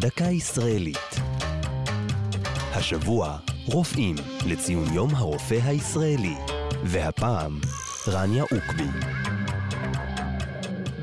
דקה 0.00 0.24
ישראלית. 0.24 1.14
השבוע, 2.72 3.38
רופאים 3.66 4.16
לציון 4.46 4.94
יום 4.94 5.14
הרופא 5.14 5.58
הישראלי. 5.64 6.34
והפעם, 6.84 7.60
רניה 8.08 8.42
אוקבי. 8.42 8.88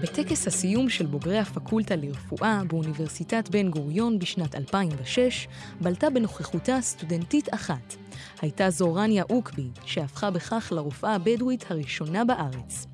בטקס 0.02 0.48
הסיום 0.48 0.90
של 0.90 1.06
בוגרי 1.06 1.40
הפקולטה 1.40 1.96
לרפואה 1.96 2.62
באוניברסיטת 2.68 3.50
בן 3.50 3.70
גוריון 3.70 4.20
בשנת 4.20 4.56
2006, 4.56 5.48
בלטה 5.82 6.10
בנוכחותה 6.10 6.82
סטודנטית 6.82 7.54
אחת. 7.54 7.96
הייתה 8.42 8.70
זו 8.70 8.94
רניה 8.94 9.24
אוקבי, 9.30 9.68
שהפכה 9.86 10.32
בכך 10.32 10.72
לרופאה 10.76 11.16
הבדואית 11.16 11.72
הראשונה 11.72 12.26
בארץ. 12.26 12.88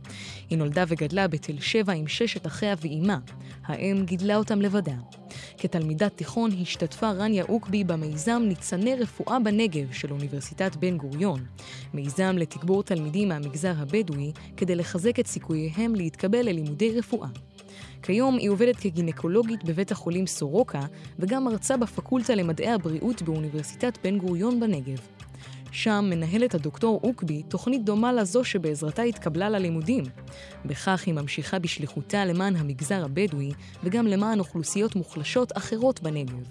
היא 0.49 0.57
נולדה 0.57 0.83
וגדלה 0.87 1.27
בתל 1.27 1.59
שבע 1.59 1.93
עם 1.93 2.07
ששת 2.07 2.47
אחיה 2.47 2.75
ואימה. 2.81 3.17
האם 3.65 4.03
גידלה 4.05 4.35
אותם 4.35 4.61
לבדה. 4.61 4.95
כתלמידת 5.63 6.11
תיכון 6.17 6.49
השתתפה 6.61 7.11
רניה 7.11 7.43
אוקבי 7.49 7.83
במיזם 7.83 8.43
ניצני 8.47 8.95
רפואה 8.95 9.39
בנגב 9.39 9.91
של 9.91 10.11
אוניברסיטת 10.11 10.75
בן 10.75 10.97
גוריון, 10.97 11.39
מיזם 11.93 12.35
לתגבור 12.37 12.83
תלמידים 12.83 13.29
מהמגזר 13.29 13.73
הבדואי 13.77 14.31
כדי 14.57 14.75
לחזק 14.75 15.19
את 15.19 15.27
סיכוייהם 15.27 15.95
להתקבל 15.95 16.41
ללימודי 16.41 16.97
רפואה. 16.97 17.27
כיום 18.01 18.37
היא 18.37 18.49
עובדת 18.49 18.75
כגינקולוגית 18.75 19.63
בבית 19.63 19.91
החולים 19.91 20.27
סורוקה 20.27 20.81
וגם 21.19 21.43
מרצה 21.45 21.77
בפקולטה 21.77 22.35
למדעי 22.35 22.71
הבריאות 22.71 23.21
באוניברסיטת 23.21 23.97
בן 24.03 24.17
גוריון 24.17 24.59
בנגב. 24.59 25.22
שם 25.73 26.05
מנהלת 26.09 26.55
הדוקטור 26.55 26.99
אוקבי 27.03 27.43
תוכנית 27.43 27.83
דומה 27.85 28.13
לזו 28.13 28.43
שבעזרתה 28.43 29.01
התקבלה 29.01 29.49
ללימודים. 29.49 30.03
בכך 30.65 31.03
היא 31.05 31.13
ממשיכה 31.13 31.59
בשליחותה 31.59 32.25
למען 32.25 32.55
המגזר 32.55 33.05
הבדואי 33.05 33.51
וגם 33.83 34.07
למען 34.07 34.39
אוכלוסיות 34.39 34.95
מוחלשות 34.95 35.57
אחרות 35.57 36.01
בנגב. 36.01 36.43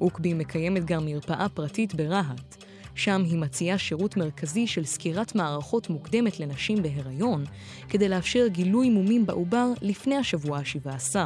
אוקבי 0.00 0.34
מקיימת 0.34 0.84
גם 0.84 1.06
מרפאה 1.06 1.48
פרטית 1.48 1.94
ברהט. 1.94 2.64
שם 2.94 3.22
היא 3.24 3.38
מציעה 3.38 3.78
שירות 3.78 4.16
מרכזי 4.16 4.66
של 4.66 4.84
סקירת 4.84 5.34
מערכות 5.34 5.90
מוקדמת 5.90 6.40
לנשים 6.40 6.82
בהיריון, 6.82 7.44
כדי 7.88 8.08
לאפשר 8.08 8.46
גילוי 8.46 8.90
מומים 8.90 9.26
בעובר 9.26 9.66
לפני 9.82 10.16
השבוע 10.16 10.58
ה-17. 10.58 11.16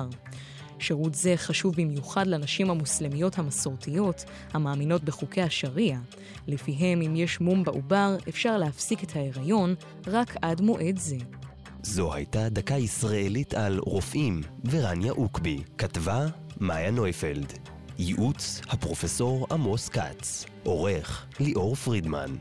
שירות 0.85 1.15
זה 1.15 1.35
חשוב 1.37 1.75
במיוחד 1.77 2.27
לנשים 2.27 2.71
המוסלמיות 2.71 3.39
המסורתיות, 3.39 4.25
המאמינות 4.53 5.05
בחוקי 5.05 5.43
השריעה, 5.43 6.01
לפיהם 6.49 7.03
אם 7.03 7.17
יש 7.17 7.41
מום 7.41 7.65
בעובר, 7.65 8.17
אפשר 8.29 8.59
להפסיק 8.59 9.05
את 9.05 9.17
ההיריון 9.17 9.75
רק 10.07 10.35
עד 10.43 10.61
מועד 10.61 10.99
זה. 10.99 11.17
זו 11.83 12.15
הייתה 12.15 12.49
דקה 12.49 12.75
ישראלית 12.75 13.55
על 13.55 13.79
רופאים 13.79 14.41
ורניה 14.71 15.13
אוקבי. 15.13 15.63
כתבה 15.79 16.27
מאיה 16.61 16.91
נויפלד. 16.91 17.53
ייעוץ 17.99 18.61
הפרופסור 18.69 19.47
עמוס 19.51 19.89
כץ. 19.89 20.47
עורך 20.63 21.27
ליאור 21.41 21.75
פרידמן. 21.75 22.37